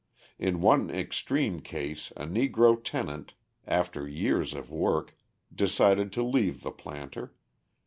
In 0.39 0.61
one 0.61 0.89
extreme 0.89 1.59
case 1.59 2.11
a 2.17 2.25
Negro 2.25 2.75
tenant, 2.83 3.35
after 3.67 4.07
years 4.07 4.51
of 4.55 4.71
work, 4.71 5.15
decided 5.53 6.11
to 6.13 6.23
leave 6.23 6.63
the 6.63 6.71
planter. 6.71 7.35